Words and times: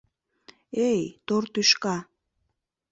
Эй, 0.89 1.01
тор 1.27 1.43
тӱшка... 1.53 1.97